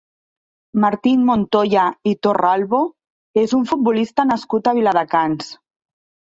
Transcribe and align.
Martín 0.85 1.19
Montoya 1.27 1.83
i 2.13 2.15
Torralbo 2.29 2.81
és 3.45 3.55
un 3.61 3.71
futbolista 3.75 4.29
nascut 4.33 4.73
a 4.73 4.77
Viladecans. 4.83 5.57